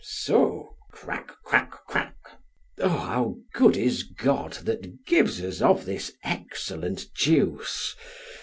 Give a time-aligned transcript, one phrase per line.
[0.03, 0.77] So!
[0.91, 2.15] crack, crack, crack.
[2.79, 7.95] O how good is God, that gives us of this excellent juice!